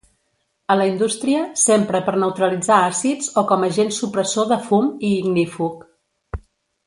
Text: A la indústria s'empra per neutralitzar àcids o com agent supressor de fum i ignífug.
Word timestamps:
A 0.75 0.77
la 0.77 0.85
indústria 0.91 1.41
s'empra 1.63 1.99
per 2.07 2.13
neutralitzar 2.23 2.79
àcids 2.85 3.29
o 3.41 3.43
com 3.51 3.67
agent 3.67 3.93
supressor 3.99 4.49
de 4.53 4.59
fum 4.71 4.89
i 5.11 5.15
ignífug. 5.19 5.85